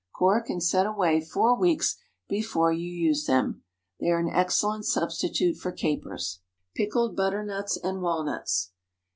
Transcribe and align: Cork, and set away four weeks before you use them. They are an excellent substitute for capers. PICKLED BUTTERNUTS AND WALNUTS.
Cork, 0.13 0.49
and 0.49 0.63
set 0.63 0.87
away 0.87 1.21
four 1.21 1.55
weeks 1.55 1.97
before 2.27 2.71
you 2.73 2.89
use 2.89 3.25
them. 3.27 3.61
They 3.99 4.09
are 4.09 4.17
an 4.17 4.31
excellent 4.33 4.85
substitute 4.87 5.57
for 5.57 5.71
capers. 5.71 6.39
PICKLED 6.73 7.15
BUTTERNUTS 7.15 7.77
AND 7.83 8.01
WALNUTS. 8.01 8.71